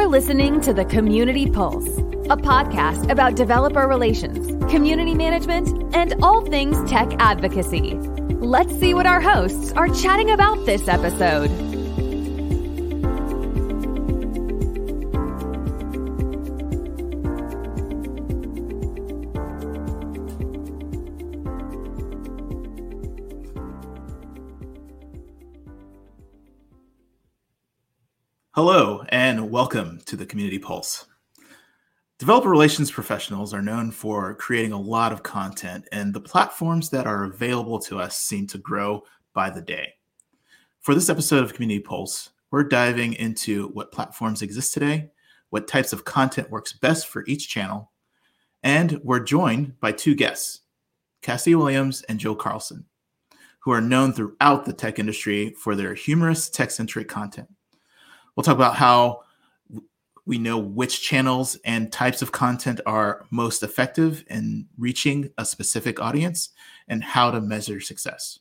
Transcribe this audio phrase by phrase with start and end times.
[0.00, 6.40] You're listening to the Community Pulse, a podcast about developer relations, community management, and all
[6.46, 7.92] things tech advocacy.
[8.40, 11.69] Let's see what our hosts are chatting about this episode.
[30.10, 31.06] To the Community Pulse.
[32.18, 37.06] Developer relations professionals are known for creating a lot of content, and the platforms that
[37.06, 39.04] are available to us seem to grow
[39.34, 39.94] by the day.
[40.80, 45.12] For this episode of Community Pulse, we're diving into what platforms exist today,
[45.50, 47.92] what types of content works best for each channel,
[48.64, 50.62] and we're joined by two guests,
[51.22, 52.84] Cassie Williams and Joe Carlson,
[53.60, 57.48] who are known throughout the tech industry for their humorous tech centric content.
[58.34, 59.20] We'll talk about how
[60.26, 66.00] we know which channels and types of content are most effective in reaching a specific
[66.00, 66.50] audience
[66.88, 68.38] and how to measure success.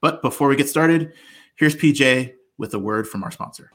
[0.00, 1.12] But before we get started,
[1.56, 3.70] here's PJ with a word from our sponsor.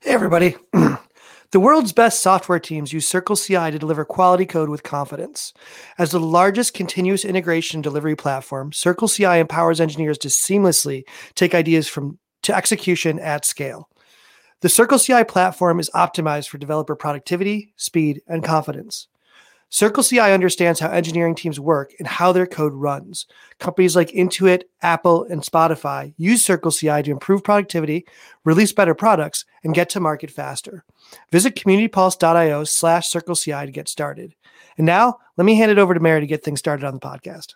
[0.00, 0.56] Hey, everybody.
[0.72, 5.52] the world's best software teams use Circle CI to deliver quality code with confidence.
[5.98, 11.86] As the largest continuous integration delivery platform, Circle CI empowers engineers to seamlessly take ideas
[11.86, 13.88] from to execution at scale.
[14.62, 19.08] The Circle CI platform is optimized for developer productivity, speed, and confidence.
[19.70, 23.26] Circle CI understands how engineering teams work and how their code runs.
[23.58, 28.06] Companies like Intuit, Apple, and Spotify use Circle CI to improve productivity,
[28.44, 30.84] release better products, and get to market faster.
[31.32, 34.36] Visit communitypulse.io slash Circle CI to get started.
[34.78, 37.00] And now, let me hand it over to Mary to get things started on the
[37.00, 37.54] podcast.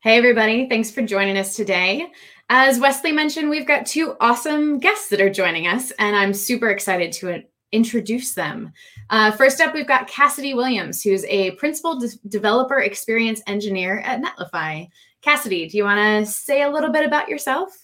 [0.00, 0.68] Hey, everybody.
[0.68, 2.10] Thanks for joining us today.
[2.50, 6.70] As Wesley mentioned, we've got two awesome guests that are joining us, and I'm super
[6.70, 7.42] excited to
[7.72, 8.72] introduce them.
[9.10, 14.22] Uh, first up, we've got Cassidy Williams, who's a principal de- developer experience engineer at
[14.22, 14.88] Netlify.
[15.20, 17.76] Cassidy, do you want to say a little bit about yourself?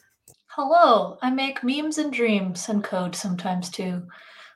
[0.46, 4.02] Hello, I make memes and dreams and code sometimes too.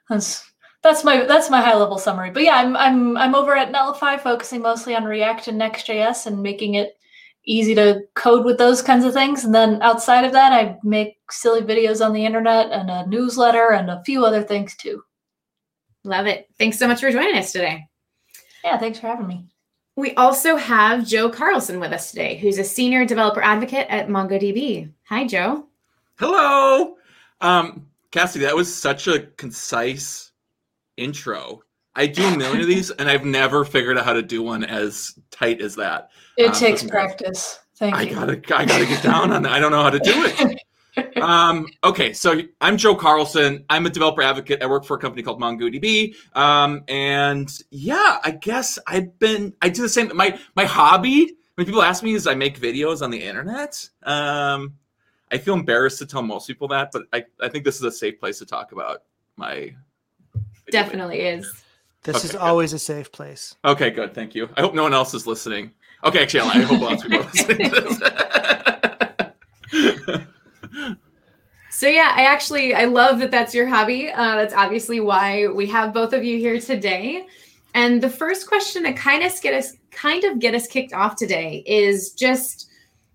[0.08, 0.50] That's
[0.82, 2.30] that's my that's my high level summary.
[2.30, 6.40] But yeah, I'm I'm I'm over at Netlify, focusing mostly on React and Next.js and
[6.40, 6.97] making it
[7.48, 9.44] easy to code with those kinds of things.
[9.44, 13.72] And then outside of that, I make silly videos on the internet and a newsletter
[13.72, 15.02] and a few other things too.
[16.04, 16.46] Love it.
[16.58, 17.86] Thanks so much for joining us today.
[18.62, 19.46] Yeah, thanks for having me.
[19.96, 24.92] We also have Joe Carlson with us today, who's a senior developer advocate at MongoDB.
[25.08, 25.66] Hi, Joe.
[26.18, 26.96] Hello.
[27.40, 30.32] Um, Cassidy, that was such a concise
[30.96, 31.62] intro.
[31.98, 34.62] I do a million of these, and I've never figured out how to do one
[34.62, 36.10] as tight as that.
[36.36, 37.58] It um, takes practice.
[37.74, 38.14] Thank I you.
[38.14, 39.50] gotta, I gotta get down on that.
[39.50, 41.16] I don't know how to do it.
[41.20, 43.64] um, okay, so I'm Joe Carlson.
[43.68, 44.62] I'm a developer advocate.
[44.62, 46.14] I work for a company called MongoDB.
[46.36, 49.52] Um, and yeah, I guess I've been.
[49.60, 50.16] I do the same.
[50.16, 51.34] My my hobby.
[51.56, 53.88] When people ask me, is I make videos on the internet.
[54.04, 54.74] Um,
[55.32, 57.90] I feel embarrassed to tell most people that, but I, I think this is a
[57.90, 59.02] safe place to talk about
[59.36, 59.74] my.
[60.70, 61.64] Definitely is.
[62.02, 62.40] This okay, is good.
[62.40, 63.54] always a safe place.
[63.64, 64.14] Okay, good.
[64.14, 64.48] Thank you.
[64.56, 65.72] I hope no one else is listening.
[66.04, 67.98] Okay, actually, I hope lots of people are listening to this.
[71.70, 74.10] so yeah, I actually I love that that's your hobby.
[74.10, 77.26] Uh, that's obviously why we have both of you here today.
[77.74, 81.16] And the first question to kind of get us kind of get us kicked off
[81.16, 82.70] today is just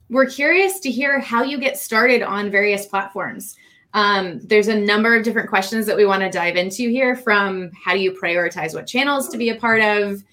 [0.10, 3.56] we're curious to hear how you get started on various platforms.
[3.94, 7.72] Um, there's a number of different questions that we want to dive into here from
[7.74, 10.24] how do you prioritize what channels to be a part of?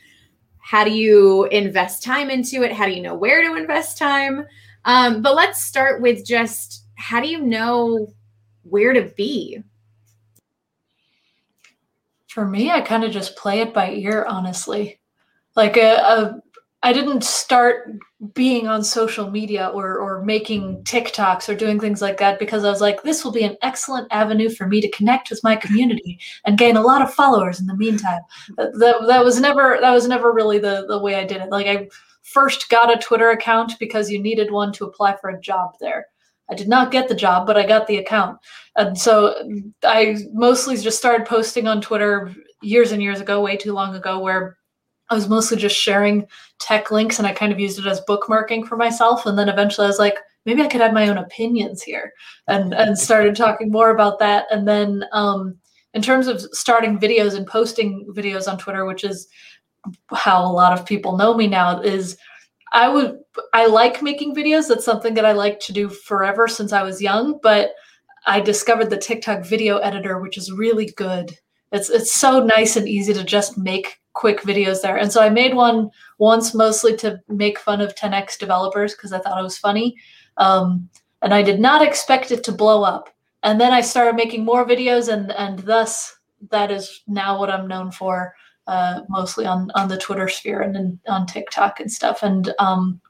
[0.58, 2.72] How do you invest time into it?
[2.72, 4.46] How do you know where to invest time?
[4.84, 8.12] Um, but let's start with just how do you know
[8.62, 9.62] where to be?
[12.28, 15.00] For me, I kind of just play it by ear, honestly.
[15.56, 16.42] Like a, a
[16.82, 17.90] I didn't start
[18.34, 22.70] being on social media or or making TikToks or doing things like that because I
[22.70, 26.20] was like, this will be an excellent avenue for me to connect with my community
[26.44, 28.20] and gain a lot of followers in the meantime.
[28.56, 31.50] That, that, was never that was never really the the way I did it.
[31.50, 31.88] Like I
[32.22, 36.06] first got a Twitter account because you needed one to apply for a job there.
[36.50, 38.38] I did not get the job, but I got the account.
[38.76, 39.34] And so
[39.84, 44.18] I mostly just started posting on Twitter years and years ago, way too long ago,
[44.18, 44.58] where
[45.10, 46.26] I was mostly just sharing
[46.60, 49.26] tech links and I kind of used it as bookmarking for myself.
[49.26, 50.16] And then eventually I was like,
[50.46, 52.12] maybe I could add my own opinions here
[52.46, 54.46] and, and started talking more about that.
[54.50, 55.58] And then um,
[55.94, 59.28] in terms of starting videos and posting videos on Twitter, which is
[60.12, 62.16] how a lot of people know me now, is
[62.72, 63.18] I would
[63.52, 64.68] I like making videos.
[64.68, 67.72] That's something that I like to do forever since I was young, but
[68.26, 71.36] I discovered the TikTok video editor, which is really good.
[71.72, 74.96] It's it's so nice and easy to just make quick videos there.
[74.96, 79.18] And so I made one once mostly to make fun of 10x developers because I
[79.18, 79.96] thought it was funny.
[80.36, 80.88] Um,
[81.22, 83.10] and I did not expect it to blow up.
[83.42, 86.18] And then I started making more videos, and and thus
[86.50, 88.34] that is now what I'm known for,
[88.66, 92.22] uh, mostly on on the Twitter sphere and then on TikTok and stuff.
[92.22, 93.00] And um,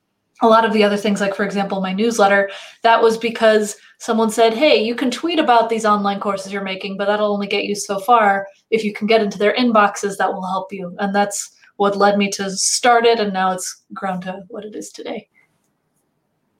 [0.42, 2.50] a lot of the other things, like for example, my newsletter,
[2.82, 6.96] that was because someone said, "Hey, you can tweet about these online courses you're making,
[6.96, 8.46] but that'll only get you so far.
[8.70, 12.18] If you can get into their inboxes, that will help you." And that's what led
[12.18, 15.28] me to start it, and now it's grown to what it is today.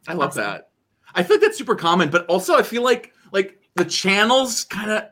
[0.09, 0.71] I love that.
[1.15, 4.91] I feel like that's super common, but also I feel like like the channels kind
[4.91, 5.05] of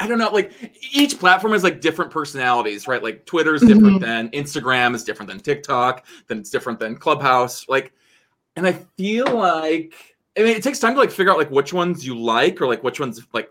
[0.00, 0.52] I don't know, like
[0.92, 3.02] each platform has like different personalities, right?
[3.02, 4.04] Like Twitter is different mm-hmm.
[4.04, 7.68] than Instagram is different than TikTok, then it's different than Clubhouse.
[7.68, 7.92] Like,
[8.58, 9.94] and I feel like
[10.36, 12.66] I mean it takes time to like figure out like which ones you like or
[12.66, 13.50] like which ones like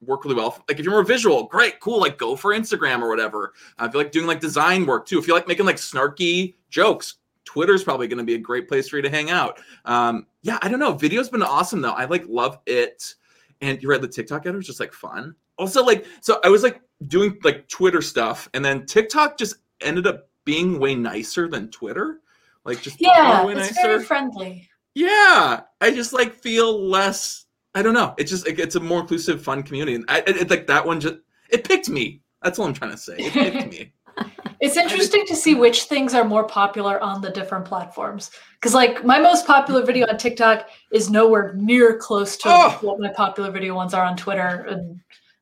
[0.00, 0.62] work really well.
[0.68, 3.54] Like if you're more visual, great, cool, like go for Instagram or whatever.
[3.78, 7.14] I feel like doing like design work too, if you like making like snarky jokes,
[7.44, 9.58] Twitter's probably going to be a great place for you to hang out.
[9.84, 10.92] Um, yeah, I don't know.
[10.92, 11.92] Video's been awesome though.
[11.92, 13.14] I like love it.
[13.60, 15.34] And you read the TikTok editor was just like fun.
[15.56, 20.06] Also, like, so I was like doing like Twitter stuff, and then TikTok just ended
[20.06, 22.20] up being way nicer than Twitter.
[22.68, 23.88] Like just yeah, oh, way it's nicer.
[23.88, 24.68] very friendly.
[24.94, 27.46] Yeah, I just like feel less.
[27.74, 28.14] I don't know.
[28.18, 31.16] It's just it's a more inclusive, fun community, and I, it, like that one just
[31.50, 32.20] it picked me.
[32.42, 33.14] That's all I'm trying to say.
[33.16, 33.92] It picked me.
[34.60, 38.32] It's interesting to see which things are more popular on the different platforms.
[38.54, 42.78] Because, like, my most popular video on TikTok is nowhere near close to oh.
[42.80, 45.00] what my popular video ones are on Twitter and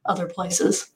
[0.08, 0.90] other places.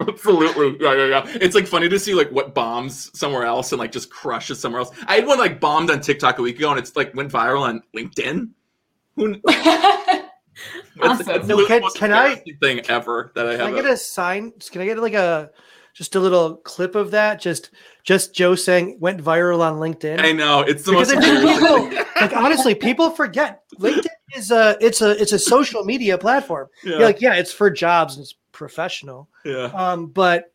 [0.00, 0.76] Absolutely.
[0.80, 1.38] Yeah, yeah, yeah.
[1.40, 4.80] It's like funny to see like what bombs somewhere else and like just crushes somewhere
[4.80, 4.90] else.
[5.06, 7.62] I had one like bombed on TikTok a week ago and it's like went viral
[7.62, 8.50] on LinkedIn.
[9.16, 9.40] Who
[11.00, 11.46] awesome.
[11.46, 13.60] no, can, can I thing ever that I have?
[13.60, 14.52] Can I get a, a sign?
[14.70, 15.50] Can I get like a
[15.96, 17.40] just a little clip of that.
[17.40, 17.70] Just
[18.04, 20.20] just Joe saying went viral on LinkedIn.
[20.20, 24.04] I know it's the because most people, like honestly, people forget LinkedIn
[24.36, 26.68] is a it's a it's a social media platform.
[26.84, 26.98] Yeah.
[26.98, 29.28] like yeah, it's for jobs and it's professional.
[29.44, 29.70] Yeah.
[29.74, 30.52] Um, but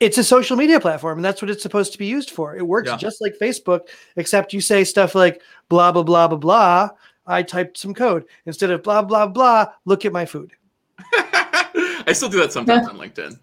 [0.00, 2.56] it's a social media platform and that's what it's supposed to be used for.
[2.56, 2.96] It works yeah.
[2.96, 3.82] just like Facebook,
[4.16, 6.90] except you say stuff like blah blah blah blah blah.
[7.24, 9.66] I typed some code instead of blah blah blah.
[9.84, 10.52] Look at my food.
[11.14, 13.38] I still do that sometimes on LinkedIn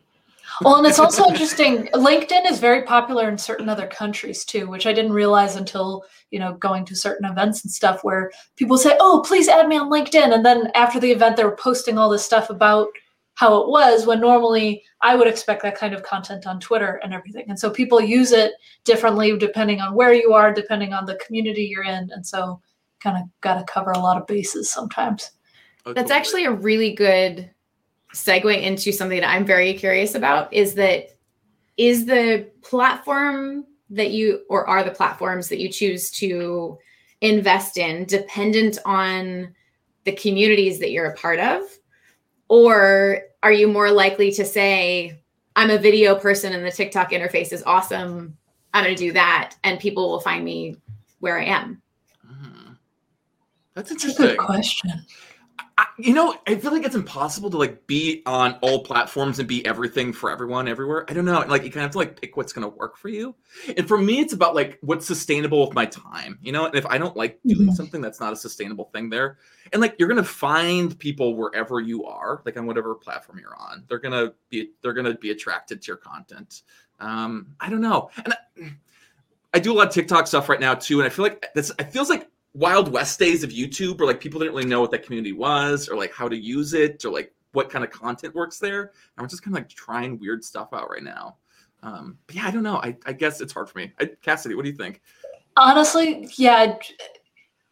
[0.61, 1.87] well, and it's also interesting.
[1.87, 6.39] LinkedIn is very popular in certain other countries too, which I didn't realize until you
[6.39, 9.89] know going to certain events and stuff where people say, "Oh, please add me on
[9.89, 12.89] LinkedIn," and then after the event, they were posting all this stuff about
[13.39, 17.13] how it was when normally I would expect that kind of content on Twitter and
[17.13, 17.45] everything.
[17.47, 18.51] And so people use it
[18.83, 22.59] differently depending on where you are, depending on the community you're in, and so
[22.99, 25.31] kind of got to cover a lot of bases sometimes.
[25.85, 27.49] That's actually a really good
[28.13, 31.11] segue into something that I'm very curious about is that
[31.77, 36.77] is the platform that you or are the platforms that you choose to
[37.21, 39.55] invest in dependent on
[40.03, 41.61] the communities that you're a part of
[42.49, 45.21] or are you more likely to say
[45.55, 48.35] i'm a video person and the tiktok interface is awesome.
[48.73, 50.75] I'm going to do that and people will find me
[51.19, 51.81] where i am.
[52.29, 52.73] Mm-hmm.
[53.73, 55.05] that's interesting That's a good question
[55.79, 59.47] I, you know, I feel like it's impossible to like be on all platforms and
[59.47, 61.05] be everything for everyone everywhere.
[61.07, 61.39] I don't know.
[61.47, 63.33] Like you kind of have to like pick what's going to work for you.
[63.77, 66.37] And for me, it's about like what's sustainable with my time.
[66.41, 67.75] You know, and if I don't like doing mm-hmm.
[67.75, 69.37] something that's not a sustainable thing there,
[69.71, 73.55] and like you're going to find people wherever you are, like on whatever platform you're
[73.55, 76.63] on, they're going to be they're going to be attracted to your content.
[76.99, 78.71] Um, I don't know, and I,
[79.53, 81.71] I do a lot of TikTok stuff right now too, and I feel like this.
[81.79, 84.91] It feels like Wild West days of YouTube, where like people didn't really know what
[84.91, 88.35] that community was, or like how to use it, or like what kind of content
[88.35, 88.81] works there.
[88.81, 91.37] And we're just kind of like trying weird stuff out right now.
[91.81, 92.77] Um, but yeah, I don't know.
[92.77, 93.93] I, I guess it's hard for me.
[93.99, 95.01] I, Cassidy, what do you think?
[95.55, 96.75] Honestly, yeah,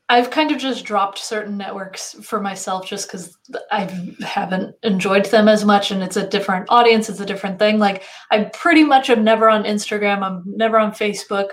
[0.09, 3.37] I've kind of just dropped certain networks for myself just because
[3.71, 7.09] I haven't enjoyed them as much, and it's a different audience.
[7.09, 7.77] It's a different thing.
[7.77, 10.21] Like I pretty much am never on Instagram.
[10.21, 11.49] I'm never on Facebook.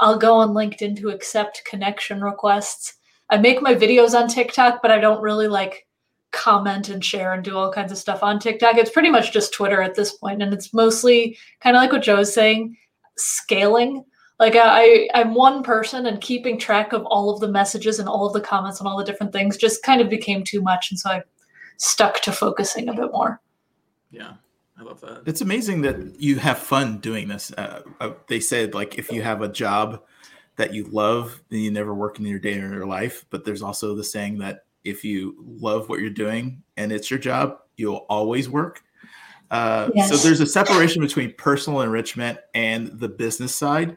[0.00, 2.94] I'll go on LinkedIn to accept connection requests.
[3.30, 5.86] I make my videos on TikTok, but I don't really like
[6.30, 8.76] comment and share and do all kinds of stuff on TikTok.
[8.76, 12.02] It's pretty much just Twitter at this point, and it's mostly kind of like what
[12.02, 12.76] Joe's saying,
[13.16, 14.04] scaling.
[14.38, 18.08] Like uh, I, I'm one person, and keeping track of all of the messages and
[18.08, 20.90] all of the comments and all the different things just kind of became too much,
[20.90, 21.22] and so I
[21.76, 23.40] stuck to focusing a bit more.
[24.10, 24.34] Yeah.
[24.78, 25.22] I love that.
[25.26, 27.52] It's amazing that you have fun doing this.
[27.52, 30.02] Uh, uh, they said like if you have a job
[30.56, 33.24] that you love, then you never work in your day or your life.
[33.30, 37.18] But there's also the saying that if you love what you're doing and it's your
[37.18, 38.82] job, you'll always work.
[39.50, 40.10] Uh, yes.
[40.10, 43.96] So there's a separation between personal enrichment and the business side.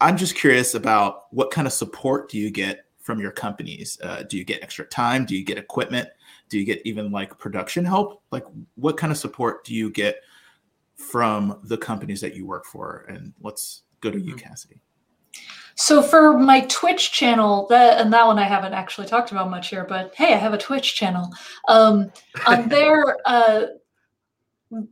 [0.00, 3.98] I'm just curious about what kind of support do you get from your companies?
[4.02, 5.24] Uh, do you get extra time?
[5.24, 6.08] Do you get equipment?
[6.50, 8.22] Do you get even like production help?
[8.30, 10.16] Like, what kind of support do you get
[10.96, 13.06] from the companies that you work for?
[13.08, 14.46] And let's go to you, mm-hmm.
[14.46, 14.82] Cassidy.
[15.76, 19.70] So for my Twitch channel, that and that one I haven't actually talked about much
[19.70, 21.30] here, but hey, I have a Twitch channel.
[21.68, 22.12] Um,
[22.46, 23.62] on there, uh,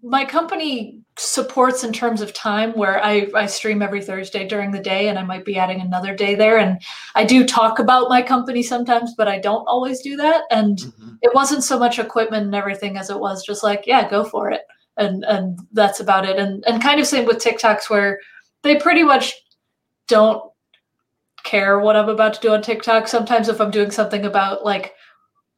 [0.03, 4.81] my company supports in terms of time where I, I stream every Thursday during the
[4.81, 6.59] day and I might be adding another day there.
[6.59, 6.81] And
[7.15, 10.45] I do talk about my company sometimes, but I don't always do that.
[10.51, 11.15] And mm-hmm.
[11.23, 14.51] it wasn't so much equipment and everything as it was just like, yeah, go for
[14.51, 14.63] it.
[14.97, 16.39] And and that's about it.
[16.39, 18.19] And and kind of same with TikToks where
[18.63, 19.33] they pretty much
[20.09, 20.43] don't
[21.45, 23.07] care what I'm about to do on TikTok.
[23.07, 24.95] Sometimes if I'm doing something about like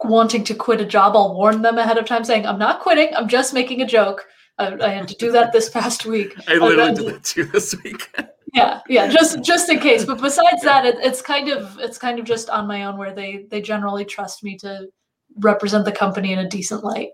[0.04, 3.14] wanting to quit a job, I'll warn them ahead of time saying, I'm not quitting,
[3.14, 4.26] I'm just making a joke.
[4.59, 6.35] I, I had to do that this past week.
[6.47, 8.14] I literally did that too this week.
[8.52, 10.04] yeah, yeah, just just in case.
[10.04, 13.14] But besides that, it, it's kind of it's kind of just on my own where
[13.14, 14.88] they they generally trust me to
[15.37, 17.11] represent the company in a decent light.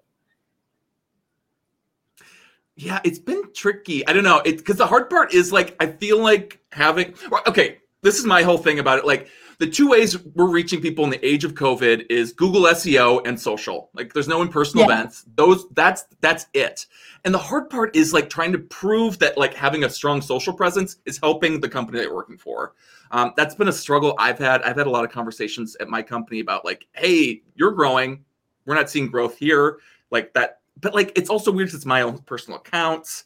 [2.75, 4.07] Yeah, it's been tricky.
[4.07, 4.43] I don't know.
[4.45, 7.15] It because the hard part is like I feel like having
[7.47, 9.07] okay, this is my whole thing about it.
[9.07, 9.29] Like
[9.59, 13.41] the two ways we're reaching people in the age of COVID is Google SEO and
[13.41, 13.91] social.
[13.95, 14.85] Like there's no in-person yeah.
[14.85, 15.25] events.
[15.37, 16.87] Those that's that's it.
[17.25, 20.53] And the hard part is like trying to prove that like having a strong social
[20.53, 22.75] presence is helping the company that you're working for.
[23.11, 24.63] Um, that's been a struggle I've had.
[24.63, 28.25] I've had a lot of conversations at my company about like, hey, you're growing.
[28.67, 29.79] We're not seeing growth here.
[30.11, 33.25] Like that, but like it's also weird because it's my own personal accounts.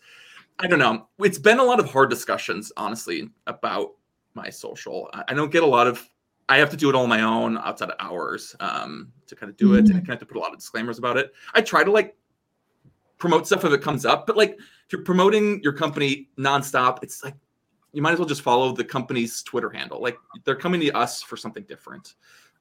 [0.58, 1.08] I don't know.
[1.18, 3.92] It's been a lot of hard discussions, honestly, about
[4.34, 5.10] my social.
[5.26, 6.06] I don't get a lot of
[6.50, 9.49] I have to do it all on my own outside of hours um, to kind
[9.49, 9.92] of do it, mm-hmm.
[9.92, 11.33] and I kind of have to put a lot of disclaimers about it.
[11.54, 12.16] I try to like
[13.19, 17.23] promote stuff if it comes up, but like if you're promoting your company nonstop, it's
[17.23, 17.37] like
[17.92, 20.02] you might as well just follow the company's Twitter handle.
[20.02, 22.14] Like they're coming to us for something different.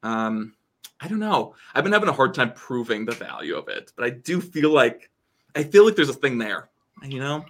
[0.03, 0.53] Um,
[1.01, 1.55] I don't know.
[1.73, 4.71] I've been having a hard time proving the value of it, but I do feel
[4.71, 5.09] like
[5.55, 6.69] I feel like there's a thing there.
[7.01, 7.43] You know,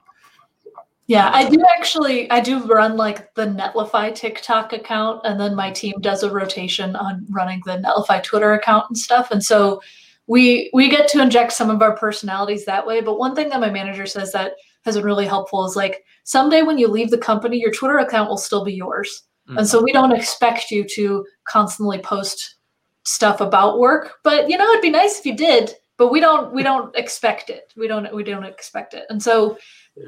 [1.10, 2.30] yeah, I do actually.
[2.30, 6.96] I do run like the Netlify TikTok account, and then my team does a rotation
[6.96, 9.32] on running the Netlify Twitter account and stuff.
[9.32, 9.82] And so
[10.28, 13.02] we we get to inject some of our personalities that way.
[13.02, 14.52] But one thing that my manager says that
[14.86, 18.30] has been really helpful is like someday when you leave the company, your Twitter account
[18.30, 19.58] will still be yours, mm-hmm.
[19.58, 22.58] and so we don't expect you to constantly post
[23.04, 24.18] stuff about work.
[24.24, 25.74] But you know, it'd be nice if you did.
[25.98, 26.54] But we don't.
[26.54, 27.74] We don't expect it.
[27.76, 28.14] We don't.
[28.16, 29.06] We don't expect it.
[29.10, 29.58] And so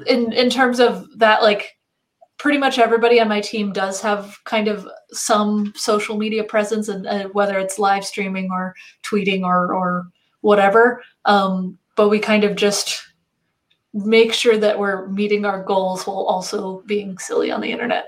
[0.06, 1.76] in in terms of that like
[2.38, 7.06] pretty much everybody on my team does have kind of some social media presence and
[7.06, 10.06] uh, whether it's live streaming or tweeting or or
[10.40, 11.02] whatever.
[11.24, 13.02] Um, but we kind of just
[13.94, 18.06] make sure that we're meeting our goals while also being silly on the internet.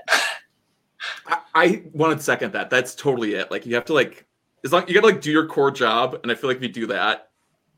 [1.27, 2.69] I, I want to second that.
[2.69, 3.51] That's totally it.
[3.51, 4.25] Like you have to like
[4.65, 6.69] as long you gotta like do your core job and i feel like if you
[6.69, 7.29] do that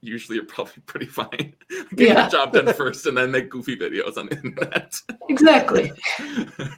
[0.02, 1.54] usually you're probably pretty fine.
[1.96, 2.22] Get yeah.
[2.22, 4.96] your job done first and then make goofy videos on the internet.
[5.30, 5.92] Exactly.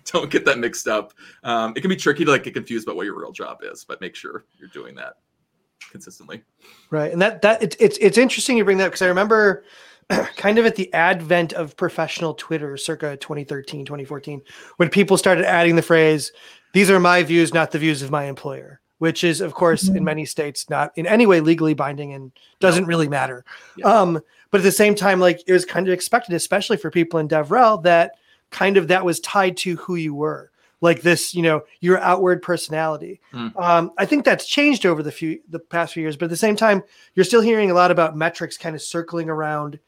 [0.06, 1.14] Don't get that mixed up.
[1.44, 3.84] Um, it can be tricky to like get confused about what your real job is,
[3.84, 5.18] but make sure you're doing that
[5.92, 6.42] consistently.
[6.90, 7.12] Right.
[7.12, 9.64] And that that it's it's it's interesting you bring that up because I remember
[10.36, 14.42] kind of at the advent of professional Twitter circa 2013, 2014,
[14.78, 16.32] when people started adding the phrase,
[16.74, 19.98] these are my views, not the views of my employer which is of course mm-hmm.
[19.98, 23.44] in many states not in any way legally binding and doesn't really matter.
[23.76, 23.88] Yeah.
[23.88, 27.20] Um, but at the same time, like it was kind of expected, especially for people
[27.20, 28.14] in DevRel, that
[28.50, 30.52] kind of that was tied to who you were,
[30.82, 33.22] like this, you know, your outward personality.
[33.34, 33.60] Mm.
[33.60, 36.38] Um, I think that's changed over the few the past few years, but at the
[36.38, 36.82] same time,
[37.14, 39.80] you're still hearing a lot about metrics kind of circling around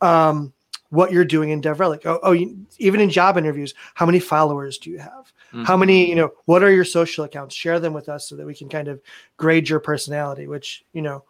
[0.00, 0.52] um,
[0.90, 1.90] what you're doing in DevRel.
[1.90, 5.32] Like, oh, oh you, even in job interviews, how many followers do you have?
[5.48, 5.64] Mm-hmm.
[5.64, 7.54] How many, you know, what are your social accounts?
[7.54, 9.00] Share them with us so that we can kind of
[9.36, 11.24] grade your personality, which, you know,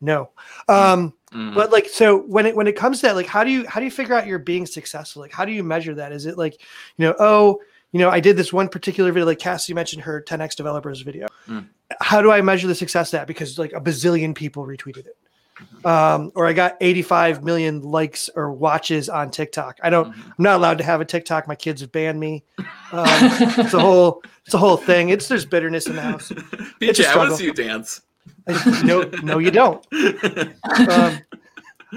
[0.00, 0.30] no.
[0.68, 1.54] Um, mm-hmm.
[1.54, 3.78] but like so when it when it comes to that, like how do you how
[3.78, 5.22] do you figure out you're being successful?
[5.22, 6.12] Like how do you measure that?
[6.12, 6.60] Is it like,
[6.96, 7.60] you know, oh,
[7.92, 11.28] you know, I did this one particular video, like Cassie mentioned her 10x developers video.
[11.46, 11.68] Mm.
[12.00, 13.26] How do I measure the success of that?
[13.28, 15.16] Because like a bazillion people retweeted it
[15.84, 19.78] um, or I got 85 million likes or watches on TikTok.
[19.82, 20.10] I don't.
[20.10, 20.28] Mm-hmm.
[20.28, 21.48] I'm not allowed to have a TikTok.
[21.48, 22.44] My kids have banned me.
[22.92, 24.22] Um, it's a whole.
[24.44, 25.08] It's a whole thing.
[25.08, 26.28] It's there's bitterness in the house.
[26.28, 28.02] PJ, I want to see you dance.
[28.46, 29.86] I, no, no, you don't.
[30.90, 31.18] Um,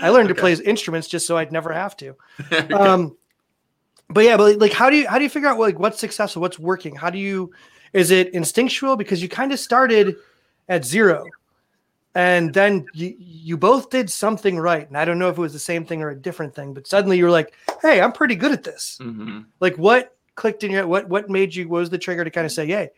[0.02, 0.36] I learned okay.
[0.36, 2.16] to play instruments just so I'd never have to.
[2.74, 3.18] Um,
[4.10, 6.42] but yeah, but like, how do you how do you figure out like what's successful,
[6.42, 6.96] what's working?
[6.96, 7.52] How do you?
[7.92, 10.16] Is it instinctual because you kind of started
[10.70, 11.26] at zero?
[12.16, 15.54] And then you you both did something right and i don't know if it was
[15.54, 18.36] the same thing or a different thing but suddenly you were like hey i'm pretty
[18.36, 21.90] good at this hmm like what clicked in your what what made you what was
[21.90, 22.90] the trigger to kind of say hey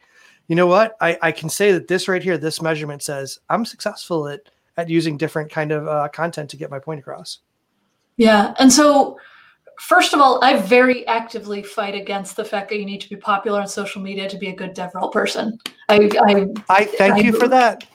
[0.47, 3.65] you know what i i can say that this right here this measurement says i'm
[3.65, 4.41] successful at
[4.77, 7.39] at using different kind of uh, content to get my point across
[8.17, 8.53] Yeah.
[8.59, 9.19] And so,
[9.79, 13.15] first of all, I very actively fight against the fact that you need to be
[13.15, 15.59] popular on social media to be a good DevRel person.
[15.89, 17.85] I, I i thank you for that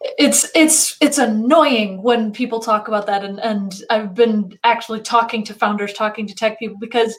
[0.00, 5.44] it's it's it's annoying when people talk about that and and I've been actually talking
[5.44, 7.18] to founders talking to tech people because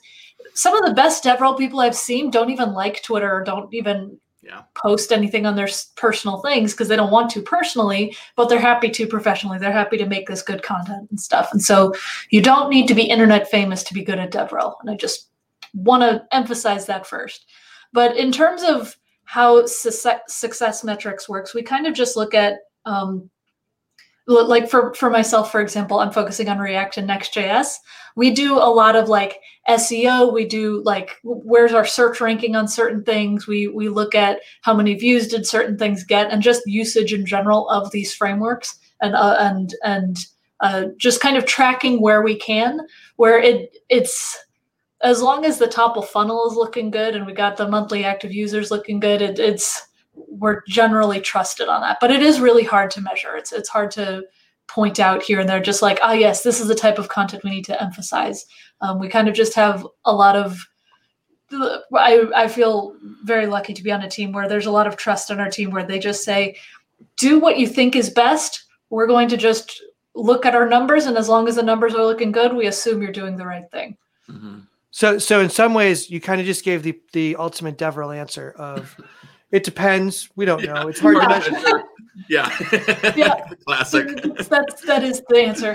[0.54, 4.18] some of the best DevRel people I've seen don't even like Twitter or don't even
[4.42, 4.62] Yeah.
[4.76, 5.68] post anything on their
[5.98, 9.60] personal things because they don't want to personally but they're happy to professionally.
[9.60, 11.52] They're happy to make this good content and stuff.
[11.52, 11.94] And so
[12.30, 15.30] you don't need to be internet famous to be good at DevRel and I just
[15.74, 17.46] want to emphasize that first.
[17.92, 18.96] But in terms of
[19.26, 22.60] how success, success metrics works we kind of just look at
[22.90, 23.30] um,
[24.28, 27.78] like for for myself for example i'm focusing on react and next.js
[28.16, 32.68] we do a lot of like seo we do like where's our search ranking on
[32.68, 33.48] certain things?
[33.48, 37.26] We we look at how many views did certain things get and just usage in
[37.26, 40.18] general of these frameworks and uh, and and
[40.62, 42.82] uh, just kind of tracking where we can
[43.18, 44.38] where it it's
[45.02, 48.04] as long as the top of funnel is looking good and we got the monthly
[48.04, 49.88] active users looking good it, it's
[50.28, 53.36] we're generally trusted on that but it is really hard to measure.
[53.36, 54.24] It's it's hard to
[54.68, 57.44] point out here and there just like ah yes this is the type of content
[57.44, 58.46] we need to emphasize.
[58.82, 60.66] Um, we kind of just have a lot of
[61.52, 64.98] I, I feel very lucky to be on a team where there's a lot of
[64.98, 66.58] trust on our team where they just say
[67.18, 68.66] do what you think is best.
[68.92, 69.82] We're going to just
[70.14, 73.02] look at our numbers and as long as the numbers are looking good we assume
[73.02, 73.98] you're doing the right thing.
[74.28, 74.60] Hmm
[74.92, 78.54] So, so in some ways, you kind of just gave the the ultimate DevRel answer
[78.58, 78.96] of,
[79.52, 80.30] it depends.
[80.36, 80.88] We don't know.
[80.88, 81.84] It's hard to measure.
[82.28, 82.54] Yeah.
[83.16, 83.36] Yeah.
[83.66, 84.22] Classic.
[84.50, 85.74] that's that is the answer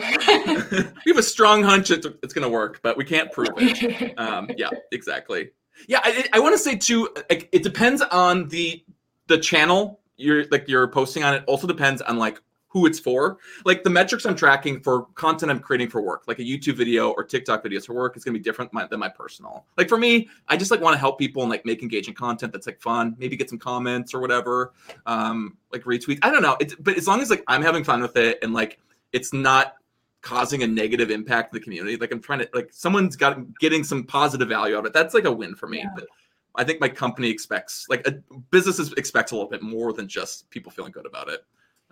[1.07, 4.19] we have a strong hunch it's, it's going to work, but we can't prove it.
[4.19, 5.53] Um, yeah, exactly.
[5.89, 7.09] Yeah, I, I want to say too.
[7.31, 8.85] Like, it depends on the
[9.27, 11.35] the channel you're like you're posting on.
[11.35, 12.41] It also depends on like
[12.75, 13.39] who it's for.
[13.65, 17.11] Like the metrics I'm tracking for content I'm creating for work, like a YouTube video
[17.11, 19.65] or TikTok videos for work, is gonna be different my, than my personal.
[19.79, 22.53] Like for me, I just like want to help people and like make engaging content
[22.53, 23.15] that's like fun.
[23.19, 24.73] Maybe get some comments or whatever,
[25.07, 26.19] um, like retweets.
[26.23, 26.57] I don't know.
[26.61, 28.81] It's but as long as like I'm having fun with it and like
[29.13, 29.77] it's not
[30.21, 31.97] causing a negative impact in the community.
[31.97, 34.93] Like I'm trying to like someone's got getting some positive value out of it.
[34.93, 35.79] That's like a win for me.
[35.79, 35.91] Yeah.
[35.95, 36.09] But
[36.57, 38.13] I think my company expects like a,
[38.51, 41.45] businesses expect a little bit more than just people feeling good about it.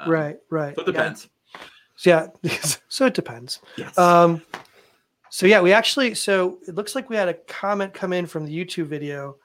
[0.02, 0.74] Um, Right, right.
[0.74, 0.92] So it Yeah.
[0.92, 1.28] depends.
[2.04, 2.26] Yeah.
[2.88, 3.60] so it depends.
[3.76, 3.96] Yes.
[3.96, 4.42] Um,
[5.30, 8.44] so yeah, we actually so it looks like we had a comment come in from
[8.44, 9.36] the YouTube video.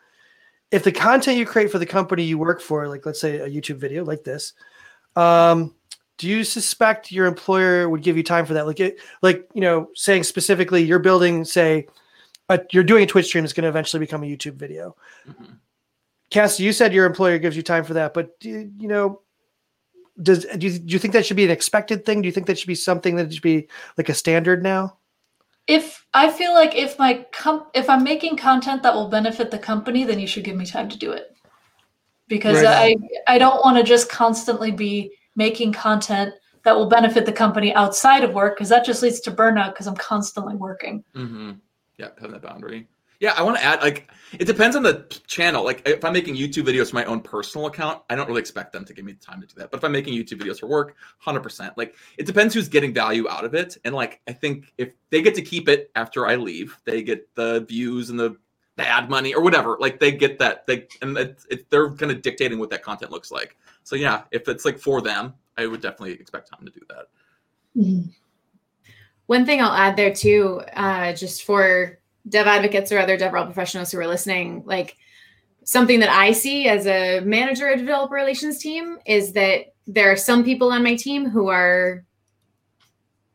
[0.71, 3.47] If the content you create for the company you work for, like let's say a
[3.47, 4.53] YouTube video like this,
[5.15, 5.73] um,
[6.17, 8.65] do you suspect your employer would give you time for that?
[8.67, 11.87] Like it, like you know, saying specifically, you're building, say,
[12.49, 14.95] a, you're doing a Twitch stream is going to eventually become a YouTube video.
[15.29, 15.57] Mhm.
[16.31, 19.21] Cass, you said your employer gives you time for that, but do, you know,
[20.21, 22.21] does do you, do you think that should be an expected thing?
[22.21, 24.97] Do you think that should be something that should be like a standard now?
[25.67, 29.59] if I feel like if my com- if I'm making content that will benefit the
[29.59, 31.35] company, then you should give me time to do it.
[32.27, 32.97] Because Right.
[33.27, 37.73] I I don't want to just constantly be making content that will benefit the company
[37.75, 41.03] outside of work because that just leads to burnout because I'm constantly working.
[41.15, 41.51] Mm-hmm.
[41.97, 42.87] Yeah, having that boundary.
[43.19, 45.63] Yeah, I want to add like it depends on the channel.
[45.63, 48.73] Like if I'm making YouTube videos for my own personal account, I don't really expect
[48.73, 49.71] them to give me the time to do that.
[49.71, 51.77] But if I'm making YouTube videos for work, hundred percent.
[51.77, 53.77] Like it depends who's getting value out of it.
[53.85, 57.33] And like I think if they get to keep it after I leave, they get
[57.35, 58.37] the views and the
[58.75, 59.77] the ad money or whatever.
[59.79, 60.67] Like they get that.
[60.67, 63.57] They and it, it, they're kind of dictating what that content looks like.
[63.83, 67.07] So yeah, if it's like for them, I would definitely expect time to do that.
[69.25, 73.91] One thing I'll add there too, uh, just for dev advocates or other DevRel professionals
[73.91, 74.97] who are listening, like
[75.63, 80.17] something that I see as a manager of developer relations team is that there are
[80.17, 82.03] some people on my team who are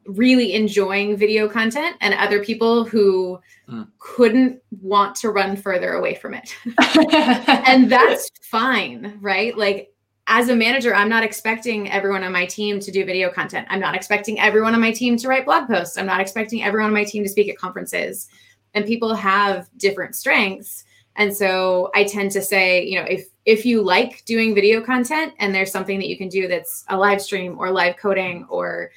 [0.07, 3.41] really enjoying video content and other people who
[3.73, 3.89] Mm.
[3.99, 6.55] couldn't want to run further away from it.
[7.67, 9.57] and that's fine, right?
[9.57, 9.95] Like
[10.27, 13.67] as a manager, I'm not expecting everyone on my team to do video content.
[13.71, 15.97] I'm not expecting everyone on my team to write blog posts.
[15.97, 18.29] I'm not expecting everyone on my team to speak at conferences.
[18.75, 20.85] And people have different strengths.
[21.17, 25.35] And so I tend to say, you know, if if you like doing video content
[25.39, 28.91] and there's something that you can do that's a live stream or live coding or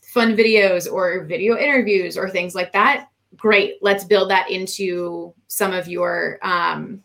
[0.00, 3.74] fun videos or video interviews or things like that, great.
[3.82, 7.02] Let's build that into some of your um,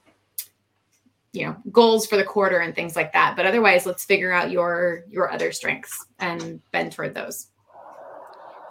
[1.35, 4.51] you know goals for the quarter and things like that but otherwise let's figure out
[4.51, 7.47] your your other strengths and bend toward those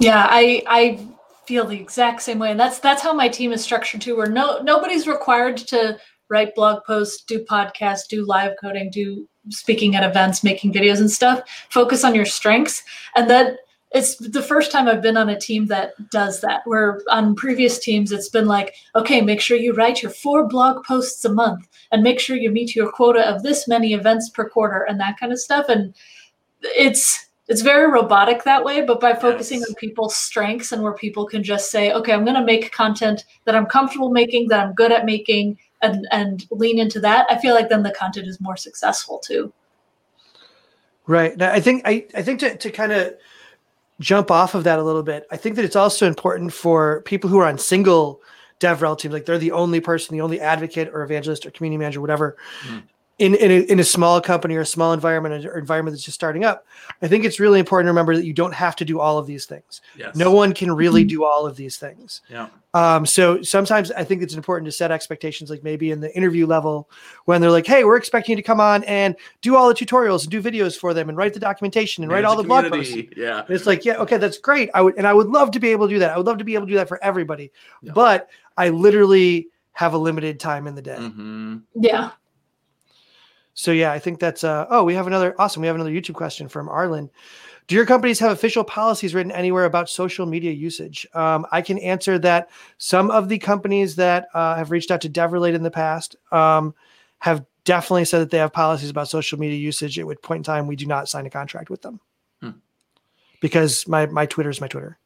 [0.00, 1.06] yeah i i
[1.46, 4.28] feel the exact same way and that's that's how my team is structured too where
[4.28, 10.08] no nobody's required to write blog posts do podcasts do live coding do speaking at
[10.08, 12.82] events making videos and stuff focus on your strengths
[13.16, 13.56] and then
[13.94, 16.62] it's the first time I've been on a team that does that.
[16.64, 20.84] Where on previous teams, it's been like, okay, make sure you write your four blog
[20.84, 24.48] posts a month and make sure you meet your quota of this many events per
[24.48, 25.66] quarter and that kind of stuff.
[25.68, 25.94] And
[26.62, 29.68] it's it's very robotic that way, but by focusing yes.
[29.68, 33.24] on people's strengths and where people can just say, okay, I'm going to make content
[33.44, 37.38] that I'm comfortable making, that I'm good at making, and and lean into that, I
[37.38, 39.52] feel like then the content is more successful too.
[41.06, 41.36] Right.
[41.36, 43.14] Now, I think I I think to to kind of
[44.00, 47.28] jump off of that a little bit, I think that it's also important for people
[47.28, 48.22] who are on single
[48.58, 52.00] DevRel teams, like they're the only person, the only advocate or evangelist or community manager,
[52.00, 52.82] whatever, mm
[53.18, 56.16] in in a, in a small company or a small environment or environment that's just
[56.16, 56.66] starting up,
[57.00, 59.26] I think it's really important to remember that you don't have to do all of
[59.26, 59.80] these things.
[59.96, 60.16] Yes.
[60.16, 61.08] No one can really mm-hmm.
[61.08, 62.22] do all of these things.
[62.28, 62.48] Yeah.
[62.72, 66.44] Um, so sometimes I think it's important to set expectations, like maybe in the interview
[66.44, 66.90] level,
[67.26, 70.22] when they're like, "Hey, we're expecting you to come on and do all the tutorials
[70.22, 72.48] and do videos for them and write the documentation and Manage write all the, the
[72.48, 73.42] blog posts." Yeah.
[73.46, 74.70] And it's like, yeah, okay, that's great.
[74.74, 76.10] I would and I would love to be able to do that.
[76.10, 77.92] I would love to be able to do that for everybody, yeah.
[77.92, 80.96] but I literally have a limited time in the day.
[80.96, 81.58] Mm-hmm.
[81.76, 82.10] Yeah.
[83.54, 85.62] So yeah, I think that's uh oh, we have another awesome.
[85.62, 87.10] We have another YouTube question from Arlen.
[87.66, 91.06] Do your companies have official policies written anywhere about social media usage?
[91.14, 92.50] Um, I can answer that.
[92.76, 96.74] Some of the companies that uh, have reached out to DevRelate in the past um,
[97.20, 99.98] have definitely said that they have policies about social media usage.
[99.98, 102.00] At which point in time, we do not sign a contract with them
[102.42, 102.50] hmm.
[103.40, 104.98] because my my Twitter is my Twitter.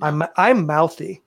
[0.00, 1.20] I'm I'm mouthy.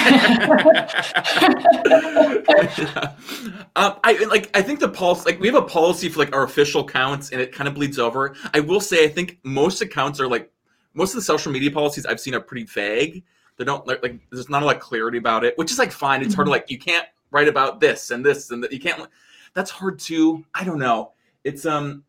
[3.76, 4.50] um, I like.
[4.54, 5.26] I think the pulse.
[5.26, 7.98] Like we have a policy for like our official accounts, and it kind of bleeds
[7.98, 8.34] over.
[8.54, 10.50] I will say, I think most accounts are like
[10.94, 13.24] most of the social media policies I've seen are pretty vague.
[13.56, 15.92] They don't like, like there's not a lot of clarity about it, which is like
[15.92, 16.20] fine.
[16.20, 16.36] It's mm-hmm.
[16.36, 18.72] hard to like you can't write about this and this and that.
[18.72, 19.08] You can't.
[19.54, 20.44] That's hard too.
[20.54, 21.12] I don't know.
[21.44, 22.04] It's um.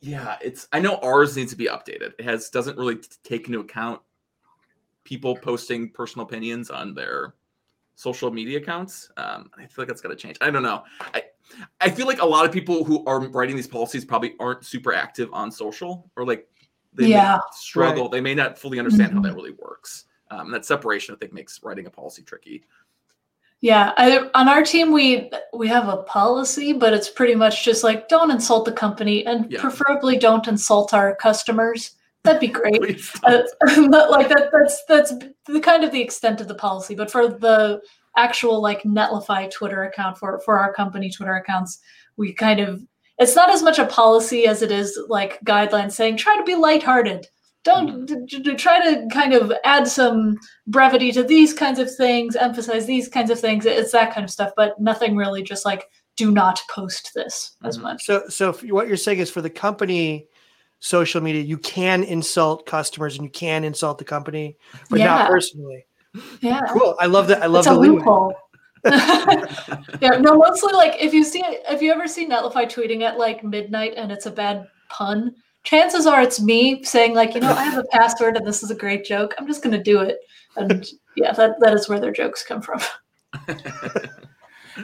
[0.00, 0.68] Yeah, it's.
[0.72, 2.12] I know ours needs to be updated.
[2.18, 4.00] It has doesn't really take into account
[5.08, 7.34] people posting personal opinions on their
[7.94, 9.10] social media accounts.
[9.16, 10.36] Um, I feel like that's got to change.
[10.42, 10.84] I don't know.
[11.14, 11.22] I
[11.80, 14.92] I feel like a lot of people who are writing these policies probably aren't super
[14.92, 16.46] active on social or like
[16.92, 18.04] they yeah, struggle.
[18.04, 18.12] Right.
[18.12, 19.16] They may not fully understand mm-hmm.
[19.16, 20.04] how that really works.
[20.30, 22.64] Um, and that separation, I think, makes writing a policy tricky.
[23.60, 27.82] Yeah, I, on our team we we have a policy, but it's pretty much just
[27.82, 29.60] like don't insult the company and yeah.
[29.60, 31.92] preferably don't insult our customers.
[32.28, 33.00] That'd be great.
[33.24, 33.42] Uh,
[33.90, 35.14] but like that, that's that's
[35.46, 36.94] the kind of the extent of the policy.
[36.94, 37.80] But for the
[38.16, 41.78] actual like Netlify Twitter account for for our company Twitter accounts,
[42.16, 42.82] we kind of
[43.18, 46.54] it's not as much a policy as it is like guidelines saying try to be
[46.54, 47.26] lighthearted.
[47.64, 48.24] Don't mm-hmm.
[48.26, 50.36] d- d- try to kind of add some
[50.66, 53.66] brevity to these kinds of things, emphasize these kinds of things.
[53.66, 55.86] It's that kind of stuff, but nothing really just like
[56.16, 57.66] do not post this mm-hmm.
[57.68, 58.04] as much.
[58.04, 60.28] So, so what you're saying is for the company
[60.80, 64.56] social media, you can insult customers and you can insult the company,
[64.90, 65.06] but yeah.
[65.06, 65.86] not personally.
[66.40, 66.60] Yeah.
[66.70, 66.96] Cool.
[67.00, 67.42] I love that.
[67.42, 68.34] I love it's the loophole.
[70.00, 73.42] yeah, no, mostly like if you see if you ever see Netlify tweeting at like
[73.42, 77.64] midnight and it's a bad pun, chances are it's me saying like, you know, I
[77.64, 79.34] have a password and this is a great joke.
[79.36, 80.18] I'm just gonna do it.
[80.56, 82.80] And yeah, that that is where their jokes come from.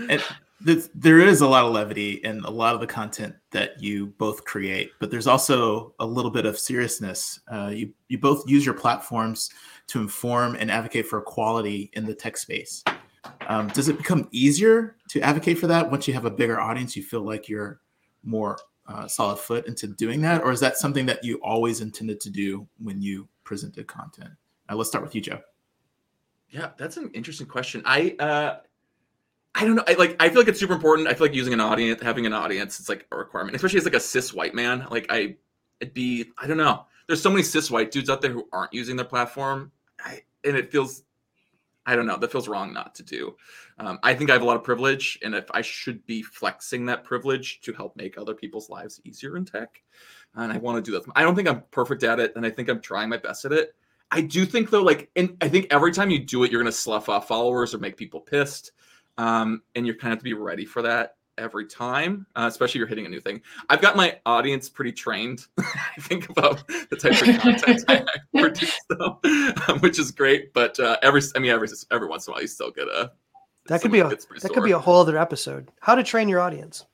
[0.08, 0.22] and
[0.60, 4.44] there is a lot of levity in a lot of the content that you both
[4.44, 7.40] create, but there's also a little bit of seriousness.
[7.52, 9.50] Uh, you you both use your platforms
[9.88, 12.82] to inform and advocate for equality in the tech space.
[13.48, 16.96] Um, does it become easier to advocate for that once you have a bigger audience?
[16.96, 17.80] You feel like you're
[18.22, 22.20] more uh, solid foot into doing that, or is that something that you always intended
[22.20, 24.30] to do when you presented content?
[24.70, 25.40] Uh, let's start with you, Joe.
[26.48, 27.82] Yeah, that's an interesting question.
[27.84, 28.58] I uh,
[29.54, 29.84] I don't know.
[29.86, 30.16] I like.
[30.18, 31.06] I feel like it's super important.
[31.06, 33.84] I feel like using an audience, having an audience, it's like a requirement, especially as
[33.84, 34.86] like a cis white man.
[34.90, 35.36] Like I,
[35.80, 36.26] it'd be.
[36.38, 36.86] I don't know.
[37.06, 39.70] There's so many cis white dudes out there who aren't using their platform,
[40.04, 41.04] I, and it feels.
[41.86, 42.16] I don't know.
[42.16, 43.36] That feels wrong not to do.
[43.78, 46.86] Um, I think I have a lot of privilege, and if I should be flexing
[46.86, 49.82] that privilege to help make other people's lives easier in tech,
[50.34, 51.08] and I want to do that.
[51.14, 53.52] I don't think I'm perfect at it, and I think I'm trying my best at
[53.52, 53.74] it.
[54.10, 56.72] I do think though, like, and I think every time you do it, you're to
[56.72, 58.72] slough off followers or make people pissed
[59.18, 62.78] um, and you kind of have to be ready for that every time, uh, especially
[62.78, 63.40] you're hitting a new thing.
[63.68, 65.46] I've got my audience pretty trained.
[65.58, 68.04] I think about the type of content I
[68.40, 69.20] produce, though,
[69.68, 70.52] um, which is great.
[70.52, 73.12] But uh, every, I mean, every every once in a while, you still get a
[73.66, 75.70] That could be a that could be a whole other episode.
[75.80, 76.86] How to train your audience.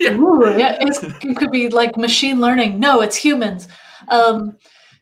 [0.00, 2.78] yeah, Ooh, yeah it could be like machine learning.
[2.78, 3.68] No, it's humans.
[4.08, 4.56] Um,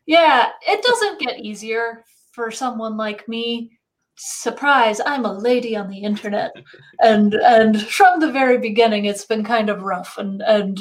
[0.07, 3.76] yeah, it doesn't get easier for someone like me.
[4.17, 5.01] Surprise!
[5.05, 6.53] I'm a lady on the internet,
[7.01, 10.17] and and from the very beginning, it's been kind of rough.
[10.19, 10.81] And and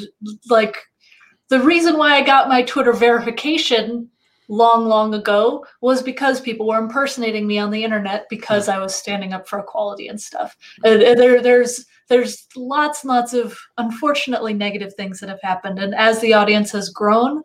[0.50, 0.78] like
[1.50, 4.10] the reason why I got my Twitter verification
[4.48, 8.96] long, long ago was because people were impersonating me on the internet because I was
[8.96, 10.56] standing up for equality and stuff.
[10.84, 15.80] And, and there, there's there's lots and lots of unfortunately negative things that have happened.
[15.80, 17.42] And as the audience has grown,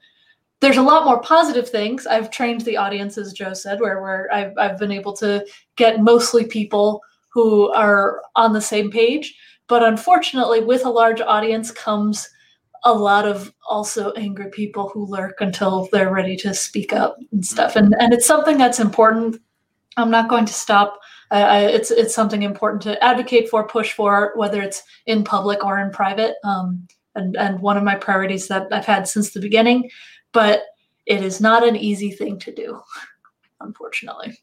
[0.60, 2.06] there's a lot more positive things.
[2.06, 5.44] I've trained the audience, as Joe said, where where I've I've been able to
[5.76, 9.34] get mostly people who are on the same page.
[9.68, 12.28] But unfortunately, with a large audience comes
[12.84, 17.44] a lot of also angry people who lurk until they're ready to speak up and
[17.44, 17.76] stuff.
[17.76, 19.40] And and it's something that's important.
[19.96, 21.00] I'm not going to stop.
[21.30, 25.78] I, it's it's something important to advocate for, push for, whether it's in public or
[25.78, 26.34] in private.
[26.44, 29.88] Um, and and one of my priorities that I've had since the beginning.
[30.32, 30.62] But
[31.06, 32.80] it is not an easy thing to do,
[33.60, 34.38] unfortunately.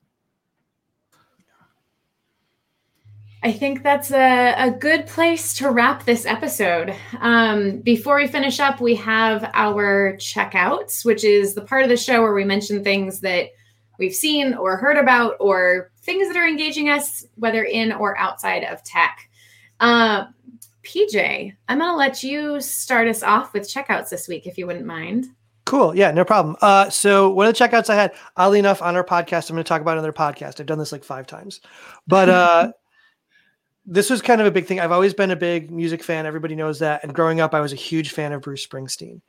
[3.43, 6.95] I think that's a, a good place to wrap this episode.
[7.19, 11.97] Um, before we finish up, we have our checkouts, which is the part of the
[11.97, 13.49] show where we mention things that
[13.99, 18.63] we've seen or heard about or things that are engaging us, whether in or outside
[18.63, 19.29] of tech.
[19.79, 20.25] Uh,
[20.83, 24.65] PJ, I'm going to let you start us off with checkouts this week, if you
[24.65, 25.27] wouldn't mind.
[25.67, 25.93] Cool.
[25.93, 26.55] Yeah, no problem.
[26.61, 29.65] Uh, so one of the checkouts I had, oddly enough, on our podcast, I'm going
[29.65, 30.61] to talk about another podcast.
[30.61, 31.59] I've done this like five times,
[32.07, 32.71] but uh,
[33.85, 34.79] this was kind of a big thing.
[34.79, 36.25] I've always been a big music fan.
[36.25, 37.03] Everybody knows that.
[37.03, 39.19] And growing up, I was a huge fan of Bruce Springsteen.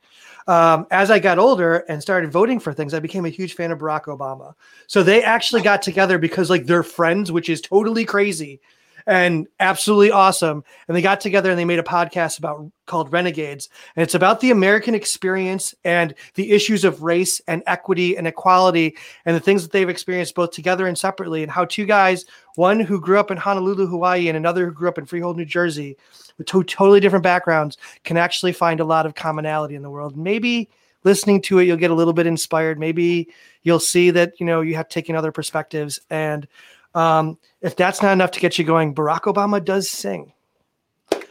[0.47, 3.71] Um, as I got older and started voting for things, I became a huge fan
[3.71, 4.53] of Barack Obama.
[4.87, 8.61] So they actually got together because like they're friends, which is totally crazy
[9.09, 10.63] and absolutely awesome.
[10.87, 14.39] And they got together and they made a podcast about called Renegades, and it's about
[14.39, 18.95] the American experience and the issues of race and equity and equality
[19.25, 22.79] and the things that they've experienced both together and separately, and how two guys, one
[22.79, 25.97] who grew up in Honolulu, Hawaii, and another who grew up in Freehold, New Jersey,
[26.37, 30.15] with two totally different backgrounds, can actually find a lot of commonality in the world.
[30.15, 30.69] Maybe
[31.03, 32.79] listening to it, you'll get a little bit inspired.
[32.79, 33.29] Maybe
[33.63, 36.47] you'll see that you know you have taken other perspectives and
[36.95, 40.33] um, if that's not enough to get you going, Barack Obama does sing.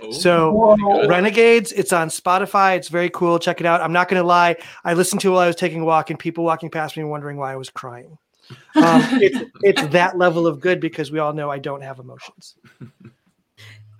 [0.00, 2.76] Oh, so Renegades, it's on Spotify.
[2.76, 3.38] It's very cool.
[3.38, 3.80] Check it out.
[3.80, 4.56] I'm not going to lie.
[4.84, 7.04] I listened to it while I was taking a walk, and people walking past me
[7.04, 8.16] wondering why I was crying.
[8.50, 12.54] Um, it's, it's that level of good because we all know I don't have emotions.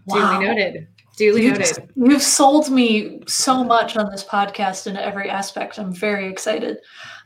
[0.07, 0.38] Wow.
[0.38, 0.88] Duly noted.
[1.16, 1.90] Duly you've, noted.
[1.97, 5.79] You've sold me so much on this podcast in every aspect.
[5.79, 6.79] I'm very excited.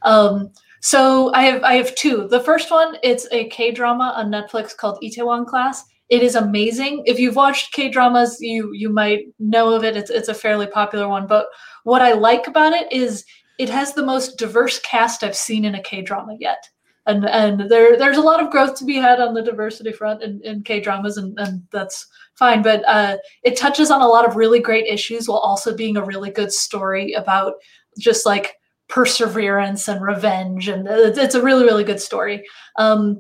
[0.03, 0.51] Um,
[0.83, 2.27] so I have I have two.
[2.29, 5.85] The first one, it's a K drama on Netflix called Itaewon Class.
[6.09, 7.05] It is amazing.
[7.07, 9.97] If you've watched K dramas, you you might know of it.
[9.97, 11.29] It's it's a fairly popular one.
[11.29, 11.47] But
[11.85, 13.25] what I like about it is
[13.61, 16.69] it has the most diverse cast I've seen in a K drama yet.
[17.07, 20.21] And and there there's a lot of growth to be had on the diversity front
[20.23, 22.61] in, in K dramas, and, and that's fine.
[22.61, 26.05] But uh, it touches on a lot of really great issues while also being a
[26.05, 27.55] really good story about
[28.01, 28.57] just like
[28.93, 32.47] perseverance and revenge and it's a really really good story.
[32.77, 33.19] Um,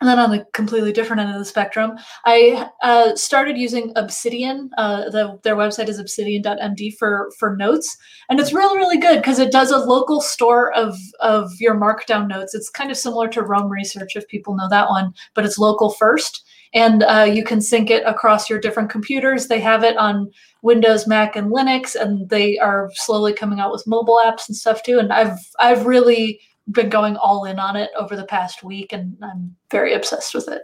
[0.00, 4.68] and then on the completely different end of the spectrum i uh, started using obsidian
[4.76, 7.96] uh, the, their website is obsidian.md for for notes.
[8.28, 12.26] And it's really really good because it does a local store of of your markdown
[12.26, 12.52] notes.
[12.52, 15.90] It's kind of similar to Roam Research if people know that one but it's local
[15.90, 19.48] first and uh, you can sync it across your different computers.
[19.48, 20.30] They have it on
[20.62, 24.82] Windows, Mac, and Linux, and they are slowly coming out with mobile apps and stuff
[24.82, 24.98] too.
[24.98, 26.40] And I've I've really
[26.72, 30.48] been going all in on it over the past week, and I'm very obsessed with
[30.48, 30.62] it.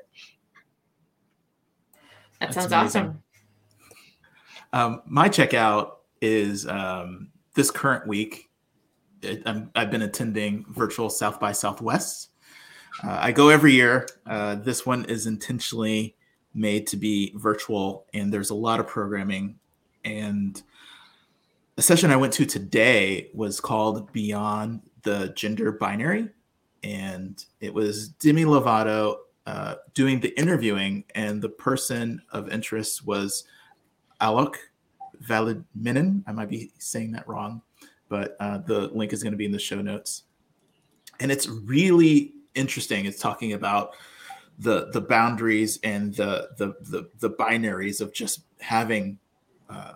[2.40, 3.02] That That's sounds amazing.
[3.02, 3.22] awesome.
[4.72, 8.48] Um, my checkout is um, this current week.
[9.22, 12.31] It, i have been attending virtual South by Southwest
[13.04, 14.08] uh, I go every year.
[14.26, 16.16] Uh, this one is intentionally
[16.54, 19.58] made to be virtual, and there's a lot of programming.
[20.04, 20.60] And
[21.76, 26.28] a session I went to today was called Beyond the Gender Binary,
[26.82, 33.44] and it was Demi Lovato uh, doing the interviewing, and the person of interest was
[34.20, 34.54] Alok
[35.24, 36.22] Valiminen.
[36.26, 37.62] I might be saying that wrong,
[38.08, 40.24] but uh, the link is going to be in the show notes.
[41.18, 43.06] And it's really interesting.
[43.06, 43.94] It's talking about
[44.58, 49.18] the the boundaries and the the the, the binaries of just having
[49.70, 49.94] uh,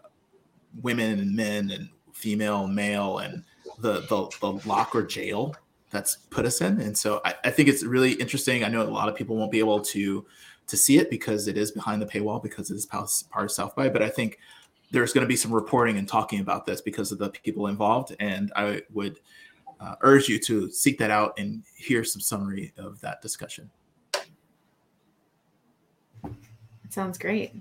[0.82, 3.44] women and men and female and male and
[3.80, 5.54] the, the the lock or jail
[5.90, 6.80] that's put us in.
[6.80, 8.64] And so I, I think it's really interesting.
[8.64, 10.26] I know a lot of people won't be able to
[10.66, 13.76] to see it because it is behind the paywall because it is part of South
[13.76, 13.88] by.
[13.88, 14.38] But I think
[14.90, 18.14] there's going to be some reporting and talking about this because of the people involved,
[18.18, 19.20] and I would
[19.80, 23.70] uh, urge you to seek that out and hear some summary of that discussion.
[26.88, 27.54] Sounds great.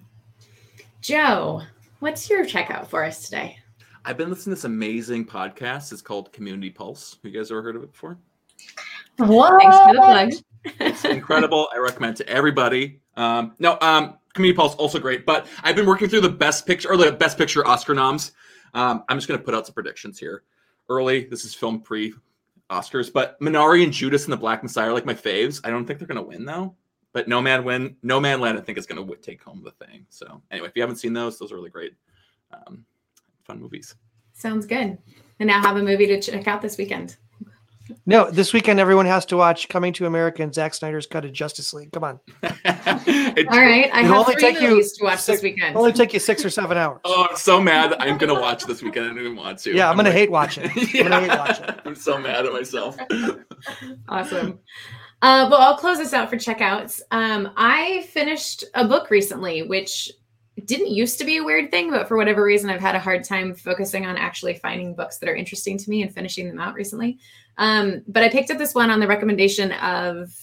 [1.01, 1.61] Joe,
[1.99, 3.57] what's your checkout for us today?
[4.05, 5.91] I've been listening to this amazing podcast.
[5.91, 7.17] It's called Community Pulse.
[7.23, 8.17] You guys ever heard of it before?
[9.17, 9.61] What?
[9.61, 10.31] Thanks for the plug.
[10.79, 11.67] it's incredible.
[11.73, 13.01] I recommend to everybody.
[13.17, 15.25] Um, no, um, Community Pulse also great.
[15.25, 18.33] But I've been working through the best picture or the best picture Oscar noms.
[18.73, 20.43] Um, I'm just going to put out some predictions here.
[20.89, 22.13] Early, this is film pre
[22.69, 25.61] Oscars, but Minari and Judas and the Black Messiah are like my faves.
[25.63, 26.75] I don't think they're to win though.
[27.13, 30.05] But No Man Win, Nomadland, I think is to take home the thing.
[30.09, 31.93] So anyway, if you haven't seen those, those are really great,
[32.51, 32.83] um,
[33.45, 33.95] fun movies.
[34.33, 34.97] Sounds good.
[35.39, 37.15] And now have a movie to check out this weekend.
[38.05, 41.33] No, this weekend everyone has to watch Coming to America and Zack Snyder's cut of
[41.33, 41.91] Justice League.
[41.91, 42.19] Come on.
[42.43, 45.75] All right, I have three movies to watch six, this weekend.
[45.75, 46.99] Only take you six or seven hours.
[47.05, 47.93] Oh, I'm so mad.
[47.99, 49.05] I'm gonna watch this weekend.
[49.05, 49.73] I don't even want to.
[49.73, 50.71] Yeah, I'm, I'm gonna like, hate watch it.
[50.75, 51.81] I'm yeah, gonna hate watch it.
[51.85, 52.97] I'm so mad at myself.
[54.09, 54.59] awesome.
[55.21, 57.01] Uh, well, I'll close this out for checkouts.
[57.11, 60.11] Um, I finished a book recently, which
[60.63, 63.23] didn't used to be a weird thing, but for whatever reason, I've had a hard
[63.23, 66.75] time focusing on actually finding books that are interesting to me and finishing them out
[66.75, 67.19] recently.
[67.57, 70.33] Um, but I picked up this one on the recommendation of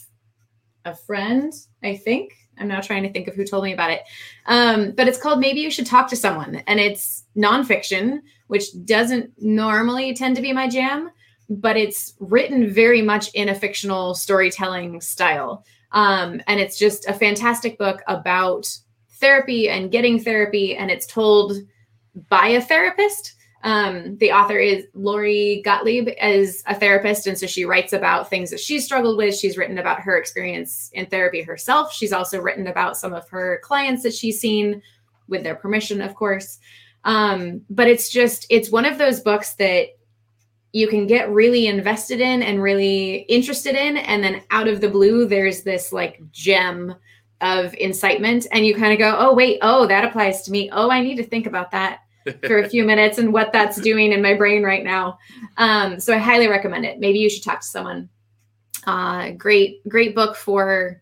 [0.84, 2.32] a friend, I think.
[2.58, 4.02] I'm now trying to think of who told me about it.
[4.46, 9.32] Um, but it's called Maybe You Should Talk to Someone, and it's nonfiction, which doesn't
[9.38, 11.10] normally tend to be my jam,
[11.48, 15.64] but it's written very much in a fictional storytelling style.
[15.92, 18.68] Um, and it's just a fantastic book about
[19.12, 21.56] therapy and getting therapy, and it's told
[22.28, 23.34] by a therapist.
[23.64, 28.50] Um, the author is Lori Gottlieb as a therapist, and so she writes about things
[28.50, 29.36] that she's struggled with.
[29.36, 31.92] She's written about her experience in therapy herself.
[31.92, 34.82] She's also written about some of her clients that she's seen
[35.28, 36.58] with their permission, of course.
[37.04, 39.88] Um, but it's just it's one of those books that
[40.72, 44.88] you can get really invested in and really interested in, and then out of the
[44.88, 46.94] blue, there's this like gem
[47.42, 50.88] of incitement and you kind of go oh wait oh that applies to me oh
[50.90, 52.01] i need to think about that
[52.46, 55.18] for a few minutes and what that's doing in my brain right now
[55.56, 58.08] um, so i highly recommend it maybe you should talk to someone
[58.86, 61.00] uh, great great book for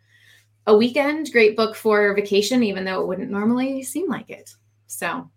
[0.66, 4.54] a weekend great book for vacation even though it wouldn't normally seem like it
[4.86, 5.30] so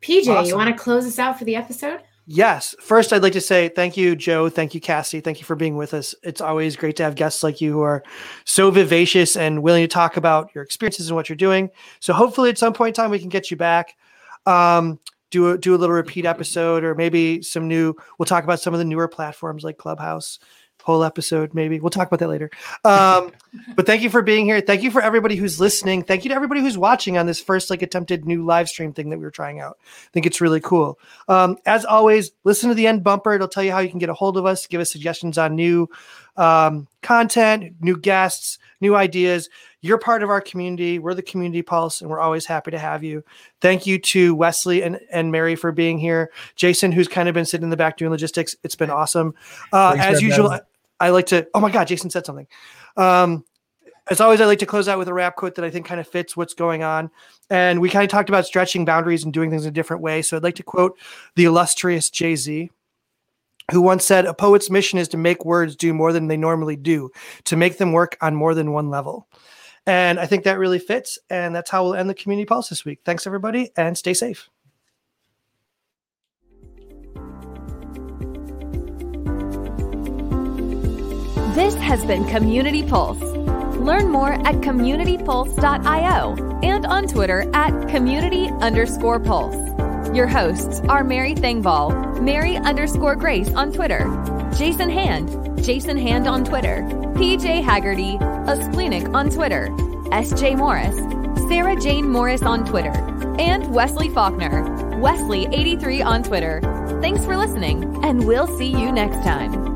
[0.00, 0.48] pj awesome.
[0.48, 2.74] you want to close us out for the episode Yes.
[2.80, 4.48] First, I'd like to say thank you, Joe.
[4.48, 5.20] Thank you, Cassie.
[5.20, 6.14] Thank you for being with us.
[6.22, 8.02] It's always great to have guests like you who are
[8.44, 11.68] so vivacious and willing to talk about your experiences and what you're doing.
[12.00, 13.94] So hopefully, at some point in time, we can get you back.
[14.46, 17.96] Um, do a, do a little repeat episode, or maybe some new.
[18.18, 20.38] We'll talk about some of the newer platforms like Clubhouse
[20.84, 21.80] whole episode maybe.
[21.80, 22.50] We'll talk about that later.
[22.84, 23.32] Um,
[23.74, 24.60] but thank you for being here.
[24.60, 26.02] Thank you for everybody who's listening.
[26.02, 29.08] Thank you to everybody who's watching on this first like attempted new live stream thing
[29.10, 29.78] that we were trying out.
[29.80, 30.98] I think it's really cool.
[31.26, 33.32] Um, as always listen to the end bumper.
[33.32, 34.66] It'll tell you how you can get a hold of us.
[34.66, 35.88] Give us suggestions on new
[36.36, 39.48] um, content new guests new ideas
[39.84, 40.98] you're part of our community.
[40.98, 43.22] We're the Community Pulse, and we're always happy to have you.
[43.60, 46.30] Thank you to Wesley and, and Mary for being here.
[46.56, 49.34] Jason, who's kind of been sitting in the back doing logistics, it's been awesome.
[49.74, 50.60] Uh, as usual, I,
[51.00, 51.46] I, like to.
[51.52, 52.46] Oh my God, Jason said something.
[52.96, 53.44] Um,
[54.10, 56.00] as always, I like to close out with a rap quote that I think kind
[56.00, 57.10] of fits what's going on.
[57.50, 60.22] And we kind of talked about stretching boundaries and doing things in a different way.
[60.22, 60.98] So I'd like to quote
[61.34, 62.70] the illustrious Jay Z
[63.70, 66.76] who once said, A poet's mission is to make words do more than they normally
[66.76, 67.10] do,
[67.44, 69.28] to make them work on more than one level.
[69.86, 71.18] And I think that really fits.
[71.28, 73.00] And that's how we'll end the community pulse this week.
[73.04, 74.48] Thanks, everybody, and stay safe.
[81.54, 83.20] This has been Community Pulse.
[83.78, 89.73] Learn more at communitypulse.io and on Twitter at community underscore pulse.
[90.14, 94.06] Your hosts are Mary Thengvall, Mary underscore Grace on Twitter,
[94.56, 96.82] Jason Hand, Jason Hand on Twitter,
[97.14, 99.70] PJ Hagerty, a splenic on Twitter,
[100.12, 100.94] SJ Morris,
[101.48, 102.92] Sarah Jane Morris on Twitter,
[103.40, 104.62] and Wesley Faulkner,
[105.02, 106.60] Wesley83 on Twitter.
[107.02, 109.73] Thanks for listening, and we'll see you next time.